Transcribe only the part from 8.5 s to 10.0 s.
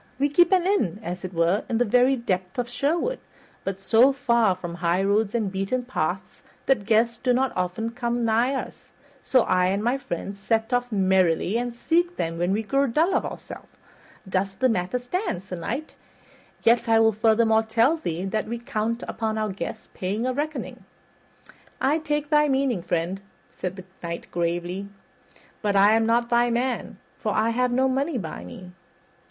us; so I and my